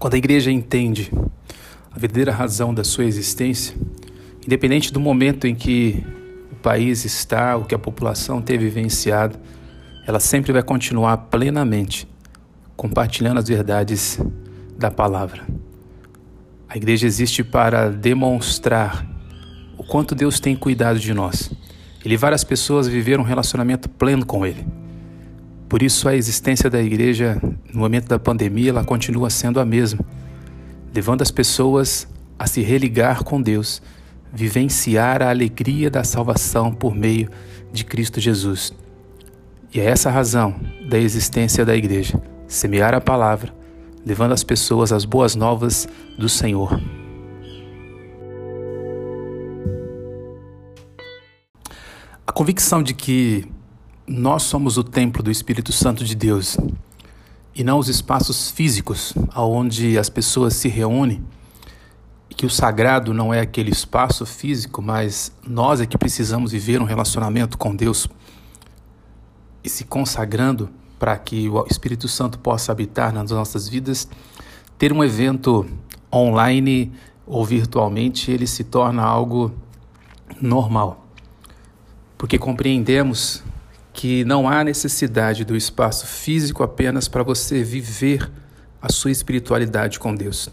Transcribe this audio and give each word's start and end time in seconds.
Quando 0.00 0.14
a 0.14 0.16
igreja 0.16 0.50
entende 0.50 1.12
a 1.92 1.98
verdadeira 1.98 2.32
razão 2.32 2.72
da 2.72 2.82
sua 2.82 3.04
existência, 3.04 3.76
independente 4.42 4.90
do 4.90 4.98
momento 4.98 5.46
em 5.46 5.54
que 5.54 6.02
o 6.50 6.56
país 6.56 7.04
está, 7.04 7.54
o 7.58 7.66
que 7.66 7.74
a 7.74 7.78
população 7.78 8.40
tem 8.40 8.56
vivenciado, 8.56 9.38
ela 10.06 10.18
sempre 10.18 10.54
vai 10.54 10.62
continuar 10.62 11.18
plenamente 11.18 12.08
compartilhando 12.78 13.40
as 13.40 13.48
verdades 13.48 14.18
da 14.74 14.90
palavra. 14.90 15.46
A 16.66 16.78
igreja 16.78 17.06
existe 17.06 17.44
para 17.44 17.90
demonstrar 17.90 19.06
o 19.76 19.84
quanto 19.84 20.14
Deus 20.14 20.40
tem 20.40 20.56
cuidado 20.56 20.98
de 20.98 21.12
nós 21.12 21.52
e 22.02 22.08
levar 22.08 22.32
as 22.32 22.42
pessoas 22.42 22.88
a 22.88 22.90
viver 22.90 23.20
um 23.20 23.22
relacionamento 23.22 23.86
pleno 23.86 24.24
com 24.24 24.46
Ele. 24.46 24.79
Por 25.70 25.84
isso, 25.84 26.08
a 26.08 26.16
existência 26.16 26.68
da 26.68 26.82
igreja 26.82 27.40
no 27.72 27.78
momento 27.78 28.08
da 28.08 28.18
pandemia 28.18 28.70
ela 28.70 28.84
continua 28.84 29.30
sendo 29.30 29.60
a 29.60 29.64
mesma, 29.64 30.04
levando 30.92 31.22
as 31.22 31.30
pessoas 31.30 32.08
a 32.36 32.44
se 32.48 32.60
religar 32.60 33.22
com 33.22 33.40
Deus, 33.40 33.80
vivenciar 34.32 35.22
a 35.22 35.30
alegria 35.30 35.88
da 35.88 36.02
salvação 36.02 36.74
por 36.74 36.92
meio 36.92 37.30
de 37.72 37.84
Cristo 37.84 38.18
Jesus. 38.18 38.74
E 39.72 39.78
é 39.78 39.84
essa 39.84 40.08
a 40.08 40.12
razão 40.12 40.56
da 40.88 40.98
existência 40.98 41.64
da 41.64 41.76
igreja: 41.76 42.20
semear 42.48 42.92
a 42.92 43.00
palavra, 43.00 43.54
levando 44.04 44.32
as 44.32 44.42
pessoas 44.42 44.90
às 44.90 45.04
boas 45.04 45.36
novas 45.36 45.88
do 46.18 46.28
Senhor. 46.28 46.80
A 52.26 52.32
convicção 52.32 52.82
de 52.82 52.92
que 52.92 53.48
nós 54.12 54.42
somos 54.42 54.76
o 54.76 54.82
templo 54.82 55.22
do 55.22 55.30
Espírito 55.30 55.72
Santo 55.72 56.04
de 56.04 56.16
Deus 56.16 56.56
e 57.54 57.62
não 57.62 57.78
os 57.78 57.88
espaços 57.88 58.50
físicos 58.50 59.14
onde 59.36 59.96
as 59.96 60.10
pessoas 60.10 60.54
se 60.54 60.68
reúnem. 60.68 61.24
Que 62.28 62.44
o 62.44 62.50
sagrado 62.50 63.14
não 63.14 63.32
é 63.32 63.38
aquele 63.38 63.70
espaço 63.70 64.26
físico, 64.26 64.82
mas 64.82 65.32
nós 65.46 65.80
é 65.80 65.86
que 65.86 65.96
precisamos 65.96 66.50
viver 66.50 66.82
um 66.82 66.84
relacionamento 66.84 67.56
com 67.56 67.76
Deus 67.76 68.08
e 69.62 69.68
se 69.68 69.84
consagrando 69.84 70.68
para 70.98 71.16
que 71.16 71.48
o 71.48 71.64
Espírito 71.70 72.08
Santo 72.08 72.36
possa 72.36 72.72
habitar 72.72 73.12
nas 73.12 73.30
nossas 73.30 73.68
vidas. 73.68 74.08
Ter 74.76 74.92
um 74.92 75.04
evento 75.04 75.64
online 76.12 76.92
ou 77.24 77.44
virtualmente, 77.44 78.32
ele 78.32 78.48
se 78.48 78.64
torna 78.64 79.04
algo 79.04 79.52
normal. 80.40 81.06
Porque 82.18 82.38
compreendemos 82.38 83.44
que 83.92 84.24
não 84.24 84.48
há 84.48 84.62
necessidade 84.62 85.44
do 85.44 85.56
espaço 85.56 86.06
físico 86.06 86.62
apenas 86.62 87.08
para 87.08 87.22
você 87.22 87.62
viver 87.62 88.30
a 88.80 88.90
sua 88.90 89.10
espiritualidade 89.10 89.98
com 89.98 90.14
Deus. 90.14 90.48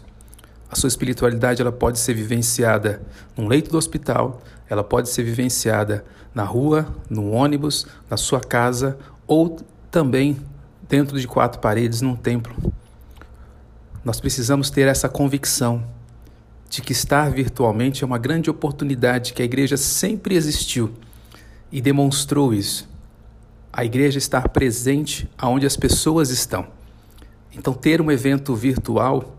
A 0.70 0.76
sua 0.76 0.88
espiritualidade 0.88 1.62
ela 1.62 1.72
pode 1.72 1.98
ser 1.98 2.14
vivenciada 2.14 3.00
num 3.36 3.48
leito 3.48 3.70
do 3.70 3.78
hospital, 3.78 4.42
ela 4.68 4.84
pode 4.84 5.08
ser 5.08 5.22
vivenciada 5.22 6.04
na 6.34 6.44
rua, 6.44 6.94
no 7.08 7.30
ônibus, 7.30 7.86
na 8.10 8.16
sua 8.16 8.40
casa 8.40 8.98
ou 9.26 9.58
também 9.90 10.36
dentro 10.88 11.18
de 11.18 11.26
quatro 11.26 11.60
paredes 11.60 12.02
num 12.02 12.14
templo. 12.14 12.54
Nós 14.04 14.20
precisamos 14.20 14.68
ter 14.68 14.86
essa 14.88 15.08
convicção 15.08 15.82
de 16.68 16.82
que 16.82 16.92
estar 16.92 17.30
virtualmente 17.30 18.04
é 18.04 18.06
uma 18.06 18.18
grande 18.18 18.50
oportunidade 18.50 19.32
que 19.32 19.40
a 19.40 19.44
igreja 19.44 19.76
sempre 19.76 20.34
existiu 20.34 20.92
e 21.72 21.80
demonstrou 21.80 22.52
isso 22.52 22.86
a 23.72 23.84
igreja 23.84 24.18
estar 24.18 24.48
presente 24.48 25.28
aonde 25.36 25.66
as 25.66 25.76
pessoas 25.76 26.30
estão. 26.30 26.66
Então, 27.52 27.72
ter 27.72 28.00
um 28.00 28.10
evento 28.10 28.54
virtual, 28.54 29.36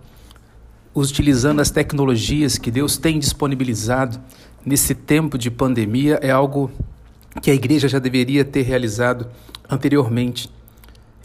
utilizando 0.94 1.60
as 1.62 1.72
tecnologias 1.72 2.58
que 2.58 2.72
Deus 2.72 2.98
tem 2.98 3.20
disponibilizado 3.20 4.20
nesse 4.66 4.94
tempo 4.94 5.38
de 5.38 5.50
pandemia, 5.50 6.20
é 6.22 6.32
algo 6.32 6.72
que 7.42 7.52
a 7.52 7.54
igreja 7.54 7.88
já 7.88 8.00
deveria 8.00 8.44
ter 8.44 8.64
realizado 8.64 9.28
anteriormente. 9.70 10.50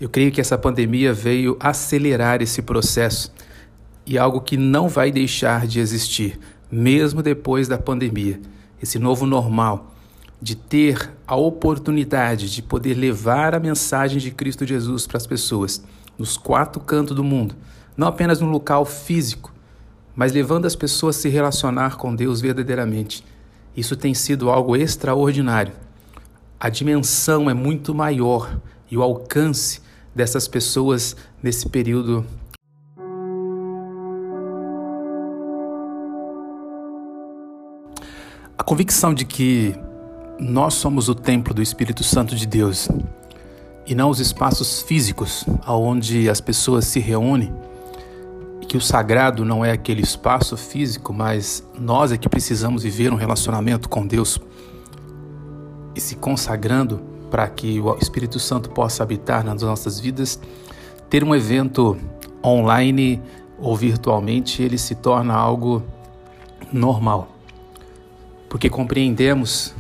Eu 0.01 0.09
creio 0.09 0.31
que 0.31 0.41
essa 0.41 0.59
pandemia 0.59 1.12
veio 1.12 1.57
acelerar 1.59 2.43
esse 2.43 2.62
processo 2.62 3.33
e 4.07 4.19
algo 4.19 4.41
que 4.41 4.57
não 4.57 4.89
vai 4.89 5.11
deixar 5.11 5.67
de 5.67 5.81
existir, 5.81 6.39
mesmo 6.71 7.23
depois 7.23 7.67
da 7.69 7.78
pandemia. 7.78 8.41
Esse 8.83 8.99
novo 8.99 9.25
normal 9.25 9.94
de 10.44 10.55
ter 10.55 11.10
a 11.27 11.34
oportunidade 11.34 12.53
de 12.53 12.60
poder 12.60 12.93
levar 12.93 13.55
a 13.55 13.59
mensagem 13.59 14.19
de 14.19 14.31
Cristo 14.31 14.66
Jesus 14.66 15.06
para 15.06 15.16
as 15.16 15.27
pessoas 15.27 15.82
nos 16.19 16.37
quatro 16.37 16.82
cantos 16.82 17.16
do 17.16 17.25
mundo, 17.25 17.56
não 17.97 18.06
apenas 18.06 18.43
no 18.43 18.50
local 18.50 18.84
físico, 18.84 19.54
mas 20.15 20.33
levando 20.33 20.66
as 20.66 20.77
pessoas 20.77 21.16
a 21.16 21.21
se 21.21 21.31
relacionar 21.31 21.97
com 21.97 22.15
Deus 22.15 22.43
verdadeiramente. 22.43 23.25
Isso 23.75 23.97
tem 23.97 24.12
sido 24.12 24.50
algo 24.50 24.77
extraordinário. 24.77 25.72
A 26.60 26.69
dimensão 26.69 27.49
é 27.49 27.54
muito 27.54 27.94
maior 27.94 28.60
e 28.91 28.99
o 28.99 29.03
alcance 29.03 29.81
dessas 30.15 30.47
pessoas 30.47 31.16
nesse 31.43 31.71
período 31.71 32.22
A 38.59 38.62
convicção 38.62 39.12
de 39.12 39.25
que 39.25 39.75
nós 40.39 40.75
somos 40.75 41.09
o 41.09 41.15
templo 41.15 41.55
do 41.55 41.62
Espírito 41.62 42.03
Santo 42.03 42.34
de 42.34 42.47
Deus 42.47 42.89
e 43.87 43.95
não 43.95 44.11
os 44.11 44.19
espaços 44.19 44.83
físicos 44.83 45.45
onde 45.67 46.28
as 46.28 46.41
pessoas 46.41 46.87
se 46.87 46.99
reúnem. 46.99 47.55
Que 48.67 48.77
o 48.77 48.81
sagrado 48.81 49.45
não 49.45 49.65
é 49.65 49.71
aquele 49.71 50.03
espaço 50.03 50.56
físico, 50.56 51.12
mas 51.12 51.65
nós 51.78 52.11
é 52.11 52.19
que 52.19 52.28
precisamos 52.28 52.83
viver 52.83 53.12
um 53.12 53.17
relacionamento 53.17 53.89
com 53.89 54.05
Deus 54.05 54.41
e 55.95 56.00
se 56.00 56.17
consagrando 56.17 57.01
para 57.31 57.47
que 57.49 57.78
o 57.81 57.97
Espírito 57.99 58.41
Santo 58.41 58.71
possa 58.71 59.03
habitar 59.05 59.45
nas 59.45 59.62
nossas 59.62 60.01
vidas. 60.01 60.41
Ter 61.09 61.22
um 61.22 61.34
evento 61.34 61.97
online 62.45 63.22
ou 63.59 63.77
virtualmente, 63.77 64.61
ele 64.61 64.78
se 64.78 64.97
torna 64.97 65.34
algo 65.34 65.83
normal. 66.72 67.28
Porque 68.49 68.69
compreendemos 68.69 69.72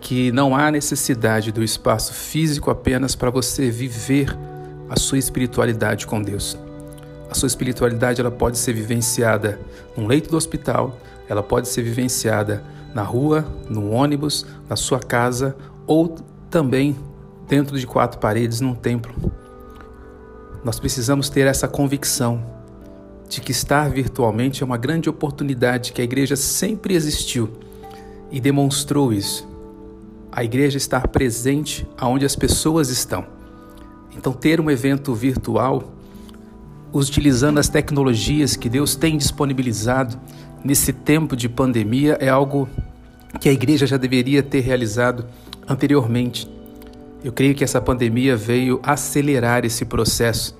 que 0.00 0.32
não 0.32 0.56
há 0.56 0.70
necessidade 0.70 1.52
do 1.52 1.62
espaço 1.62 2.14
físico 2.14 2.70
apenas 2.70 3.14
para 3.14 3.30
você 3.30 3.70
viver 3.70 4.36
a 4.88 4.98
sua 4.98 5.18
espiritualidade 5.18 6.06
com 6.06 6.20
Deus. 6.20 6.58
A 7.30 7.34
sua 7.34 7.46
espiritualidade 7.46 8.20
ela 8.20 8.30
pode 8.30 8.58
ser 8.58 8.72
vivenciada 8.72 9.60
num 9.96 10.06
leito 10.06 10.30
do 10.30 10.36
hospital, 10.36 10.98
ela 11.28 11.42
pode 11.42 11.68
ser 11.68 11.82
vivenciada 11.82 12.64
na 12.92 13.02
rua, 13.02 13.46
no 13.68 13.90
ônibus, 13.90 14.44
na 14.68 14.74
sua 14.74 14.98
casa 14.98 15.56
ou 15.86 16.16
também 16.50 16.96
dentro 17.46 17.78
de 17.78 17.86
quatro 17.86 18.18
paredes 18.18 18.60
num 18.60 18.74
templo. 18.74 19.14
Nós 20.64 20.80
precisamos 20.80 21.28
ter 21.28 21.46
essa 21.46 21.68
convicção 21.68 22.44
de 23.28 23.40
que 23.40 23.52
estar 23.52 23.88
virtualmente 23.88 24.62
é 24.62 24.66
uma 24.66 24.76
grande 24.76 25.08
oportunidade 25.08 25.92
que 25.92 26.00
a 26.00 26.04
igreja 26.04 26.34
sempre 26.34 26.94
existiu 26.94 27.48
e 28.32 28.40
demonstrou 28.40 29.12
isso 29.12 29.49
a 30.32 30.44
igreja 30.44 30.76
estar 30.76 31.08
presente 31.08 31.86
aonde 31.96 32.24
as 32.24 32.36
pessoas 32.36 32.88
estão. 32.88 33.26
Então, 34.16 34.32
ter 34.32 34.60
um 34.60 34.70
evento 34.70 35.14
virtual, 35.14 35.92
utilizando 36.92 37.58
as 37.58 37.68
tecnologias 37.68 38.56
que 38.56 38.68
Deus 38.68 38.94
tem 38.94 39.16
disponibilizado 39.16 40.18
nesse 40.64 40.92
tempo 40.92 41.36
de 41.36 41.48
pandemia, 41.48 42.16
é 42.20 42.28
algo 42.28 42.68
que 43.40 43.48
a 43.48 43.52
igreja 43.52 43.86
já 43.86 43.96
deveria 43.96 44.42
ter 44.42 44.60
realizado 44.60 45.26
anteriormente. 45.68 46.48
Eu 47.22 47.32
creio 47.32 47.54
que 47.54 47.62
essa 47.62 47.80
pandemia 47.80 48.36
veio 48.36 48.80
acelerar 48.82 49.64
esse 49.64 49.84
processo 49.84 50.56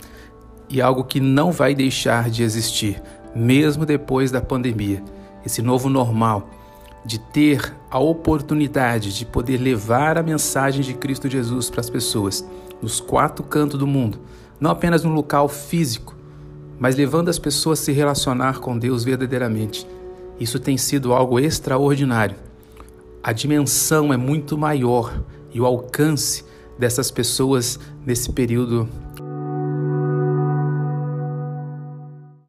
e 0.69 0.81
algo 0.81 1.05
que 1.05 1.21
não 1.21 1.51
vai 1.51 1.75
deixar 1.75 2.31
de 2.31 2.43
existir, 2.43 3.03
mesmo 3.35 3.85
depois 3.85 4.31
da 4.31 4.41
pandemia. 4.41 5.03
Esse 5.45 5.63
novo 5.63 5.89
normal 5.89 6.49
de 7.05 7.19
ter 7.19 7.75
a 7.91 7.99
oportunidade 7.99 9.17
de 9.17 9.25
poder 9.25 9.59
levar 9.59 10.19
a 10.19 10.23
mensagem 10.23 10.83
de 10.83 10.95
Cristo 10.95 11.29
Jesus 11.29 11.71
para 11.71 11.81
as 11.81 11.91
pessoas 11.91 12.47
nos 12.81 13.01
quatro 13.01 13.45
cantos 13.45 13.79
do 13.79 13.87
mundo, 13.87 14.19
não 14.59 14.71
apenas 14.71 15.05
no 15.05 15.13
local 15.13 15.49
físico, 15.49 16.15
mas 16.79 16.97
levando 16.97 17.29
as 17.29 17.39
pessoas 17.39 17.81
a 17.81 17.85
se 17.85 17.93
relacionar 17.93 18.59
com 18.59 18.79
Deus 18.79 19.05
verdadeiramente. 19.05 19.87
Isso 20.39 20.59
tem 20.59 20.79
sido 20.79 21.13
algo 21.13 21.39
extraordinário. 21.39 22.37
A 23.23 23.33
dimensão 23.33 24.13
é 24.13 24.17
muito 24.17 24.57
maior 24.57 25.23
e 25.53 25.61
o 25.61 25.67
alcance 25.67 26.45
dessas 26.79 27.11
pessoas 27.11 27.79
nesse 28.07 28.33
período 28.33 28.89